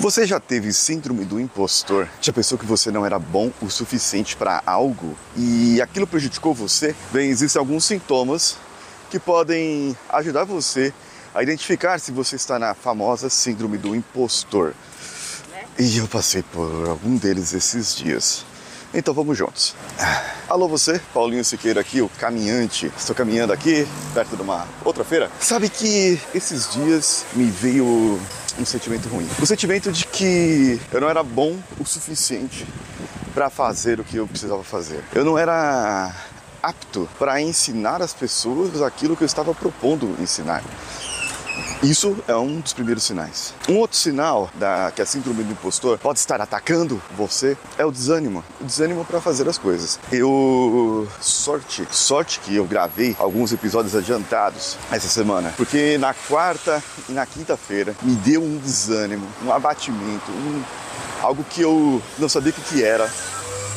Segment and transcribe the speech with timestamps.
[0.00, 2.08] Você já teve síndrome do impostor?
[2.20, 6.94] Já pensou que você não era bom o suficiente para algo e aquilo prejudicou você?
[7.10, 8.56] Bem, existem alguns sintomas
[9.10, 10.94] que podem ajudar você
[11.34, 14.72] a identificar se você está na famosa síndrome do impostor.
[15.76, 18.46] E eu passei por algum deles esses dias.
[18.94, 19.74] Então vamos juntos.
[20.48, 22.90] Alô você, Paulinho Siqueira aqui, o caminhante.
[22.96, 23.84] Estou caminhando aqui,
[24.14, 25.28] perto de uma outra feira.
[25.40, 28.18] Sabe que esses dias me veio
[28.58, 29.28] um sentimento ruim.
[29.40, 32.66] O sentimento de que eu não era bom o suficiente
[33.34, 35.02] para fazer o que eu precisava fazer.
[35.14, 36.14] Eu não era
[36.62, 40.62] apto para ensinar as pessoas aquilo que eu estava propondo ensinar.
[41.82, 43.54] Isso é um dos primeiros sinais.
[43.68, 47.90] Um outro sinal da que a síndrome do impostor pode estar atacando você é o
[47.90, 48.44] desânimo.
[48.60, 49.98] O desânimo para fazer as coisas.
[50.10, 57.12] Eu sorte, sorte que eu gravei alguns episódios adiantados essa semana, porque na quarta e
[57.12, 60.62] na quinta-feira me deu um desânimo, um abatimento, um
[61.22, 63.10] algo que eu não sabia o que era,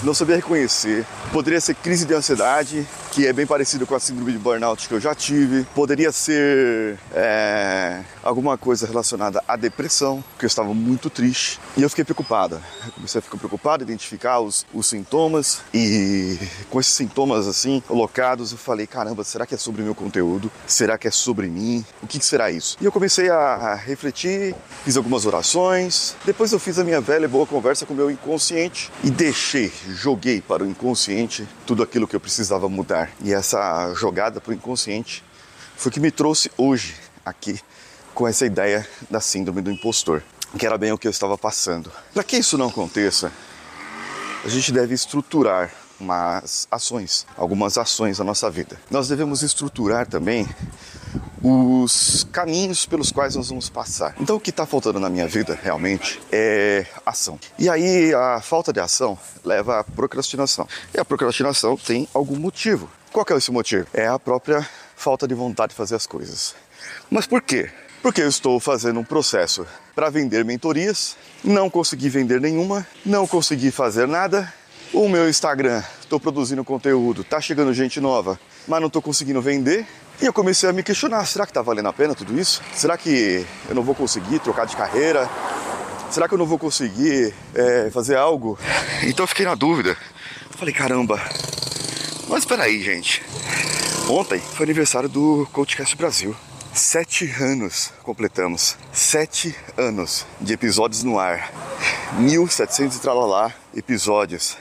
[0.04, 1.06] não sabia reconhecer.
[1.32, 4.94] Poderia ser crise de ansiedade, que é bem parecido com a síndrome de burnout que
[4.94, 5.66] eu já tive.
[5.76, 11.60] Poderia ser é, alguma coisa relacionada à depressão, porque eu estava muito triste.
[11.76, 12.62] E eu fiquei preocupada.
[12.96, 15.62] Comecei a ficar preocupado, identificar os, os sintomas.
[15.74, 16.38] E
[16.70, 20.52] com esses sintomas assim, colocados, eu falei: caramba, será que é sobre o meu conteúdo?
[20.66, 21.86] Será que é sobre mim?
[22.02, 22.78] O que, que será isso?
[22.82, 26.16] E eu comecei a refletir, fiz algumas orações.
[26.26, 29.72] Depois eu fiz a minha velha e boa conversa com o meu inconsciente e deixei,
[29.94, 34.54] joguei para o inconsciente tudo aquilo que eu precisava mudar e essa jogada para o
[34.54, 35.24] inconsciente
[35.76, 37.60] foi que me trouxe hoje aqui
[38.14, 40.22] com essa ideia da síndrome do impostor,
[40.58, 41.92] que era bem o que eu estava passando.
[42.14, 43.32] Para que isso não aconteça,
[44.44, 48.80] a gente deve estruturar umas ações, algumas ações na nossa vida.
[48.90, 50.48] Nós devemos estruturar também
[51.44, 54.16] os caminhos pelos quais nós vamos passar.
[54.20, 57.40] Então, o que está faltando na minha vida realmente é ação.
[57.58, 60.68] E aí, a falta de ação leva à procrastinação.
[60.94, 62.90] E a procrastinação tem algum motivo.
[63.12, 63.88] Qual é esse motivo?
[63.94, 66.56] É a própria falta de vontade de fazer as coisas.
[67.10, 67.70] Mas por quê?
[68.02, 73.70] Porque eu estou fazendo um processo para vender mentorias, não consegui vender nenhuma, não consegui
[73.70, 74.52] fazer nada.
[74.94, 79.86] O meu Instagram, estou produzindo conteúdo, tá chegando gente nova, mas não estou conseguindo vender.
[80.22, 82.62] E eu comecei a me questionar: será que está valendo a pena tudo isso?
[82.76, 85.28] Será que eu não vou conseguir trocar de carreira?
[86.12, 88.58] Será que eu não vou conseguir é, fazer algo?
[89.04, 89.98] Então eu fiquei na dúvida.
[90.52, 91.20] Falei: caramba,
[92.28, 93.24] mas espera aí, gente.
[94.08, 96.36] Ontem foi aniversário do Coachcast Brasil.
[96.72, 98.78] Sete anos completamos.
[98.94, 101.52] Sete anos de episódios no ar.
[102.20, 104.56] 1700 e tralalá episódios.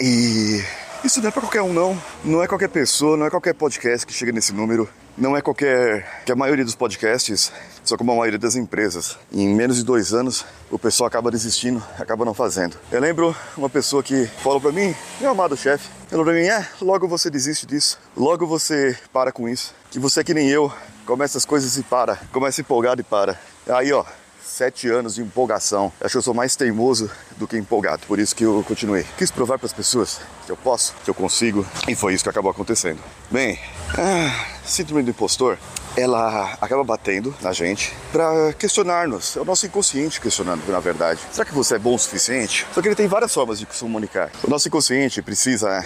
[0.00, 0.62] E
[1.04, 2.02] isso não é para qualquer um, não.
[2.24, 4.88] Não é qualquer pessoa, não é qualquer podcast que chega nesse número.
[5.16, 6.22] Não é qualquer.
[6.24, 7.52] que a maioria dos podcasts,
[7.84, 9.18] só como a maioria das empresas.
[9.30, 12.76] Em menos de dois anos, o pessoal acaba desistindo, acaba não fazendo.
[12.90, 16.66] Eu lembro uma pessoa que falou para mim, meu amado chefe, falou pra mim: é,
[16.80, 19.74] logo você desiste disso, logo você para com isso.
[19.90, 20.72] Que você é que nem eu,
[21.06, 23.38] começa as coisas e para, começa empolgado e para.
[23.68, 24.04] Aí, ó,
[24.44, 25.92] sete anos de empolgação.
[26.00, 29.04] Acho que eu sou mais teimoso do que empolgado, por isso que eu continuei.
[29.16, 32.30] Quis provar para as pessoas que eu posso, que eu consigo, e foi isso que
[32.30, 33.00] acabou acontecendo.
[33.30, 33.58] Bem,
[33.98, 35.58] ah, síndrome do impostor,
[35.96, 39.36] ela acaba batendo na gente para questionar-nos.
[39.36, 41.20] É o nosso inconsciente questionando, na verdade.
[41.32, 42.66] Será que você é bom o suficiente?
[42.72, 44.30] Só que ele tem várias formas de se comunicar.
[44.42, 45.84] O nosso inconsciente precisa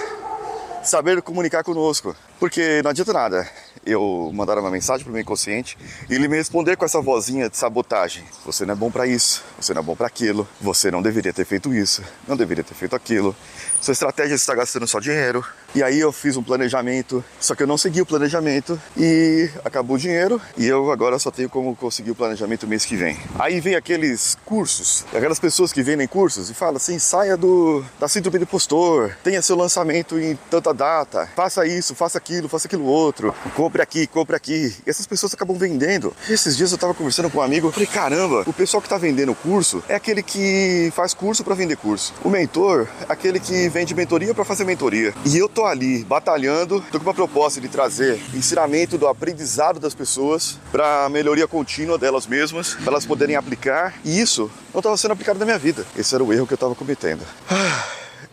[0.83, 3.49] saber comunicar conosco, porque não adianta nada
[3.91, 5.77] eu mandar uma mensagem para o meu inconsciente
[6.09, 8.25] e ele me responder com essa vozinha de sabotagem.
[8.45, 11.33] Você não é bom para isso, você não é bom para aquilo, você não deveria
[11.33, 13.35] ter feito isso, não deveria ter feito aquilo.
[13.81, 15.45] Sua estratégia está gastando só dinheiro.
[15.75, 19.97] E aí eu fiz um planejamento, só que eu não segui o planejamento e acabou
[19.97, 23.19] o dinheiro e eu agora só tenho como conseguir o planejamento mês que vem.
[23.39, 28.09] Aí vem aqueles cursos, aquelas pessoas que vendem cursos e falam assim: saia do da
[28.09, 32.85] síndrome do impostor, tenha seu lançamento em tanta data, faça isso, faça aquilo, faça aquilo
[32.85, 34.75] outro, compre aqui, compre aqui.
[34.87, 36.15] E essas pessoas acabam vendendo.
[36.29, 38.99] Esses dias eu estava conversando com um amigo, eu falei: caramba, o pessoal que está
[38.99, 42.15] vendendo curso é aquele que faz curso para vender curso.
[42.25, 45.15] O mentor é aquele que vende mentoria para fazer mentoria.
[45.25, 49.95] E eu tô ali batalhando, tô com uma proposta de trazer ensinamento do aprendizado das
[49.95, 53.95] pessoas para melhoria contínua delas mesmas, para elas poderem aplicar.
[54.05, 55.87] E isso não estava sendo aplicado na minha vida.
[55.97, 57.23] Esse era o erro que eu estava cometendo.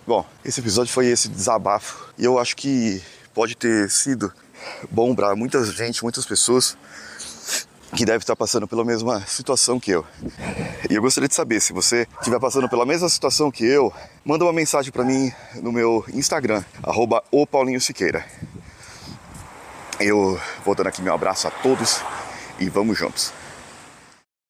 [0.07, 3.01] Bom, esse episódio foi esse desabafo e eu acho que
[3.33, 4.31] pode ter sido
[4.89, 6.77] bom para muita gente, muitas pessoas
[7.95, 10.05] que deve estar passando pela mesma situação que eu.
[10.89, 14.43] E eu gostaria de saber se você estiver passando pela mesma situação que eu, manda
[14.43, 18.25] uma mensagem para mim no meu Instagram, arroba o Paulinho Siqueira.
[19.99, 22.01] Eu vou dando aqui meu abraço a todos
[22.59, 23.31] e vamos juntos.